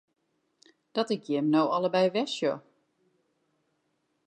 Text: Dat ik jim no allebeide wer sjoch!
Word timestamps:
Dat 0.95 1.09
ik 1.15 1.23
jim 1.27 1.47
no 1.51 1.61
allebeide 1.75 2.13
wer 2.15 2.27
sjoch! 2.35 2.63